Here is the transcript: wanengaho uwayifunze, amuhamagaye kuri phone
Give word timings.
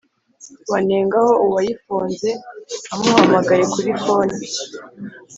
wanengaho 0.71 1.31
uwayifunze, 1.45 2.29
amuhamagaye 2.93 3.63
kuri 3.73 3.91
phone 4.01 4.35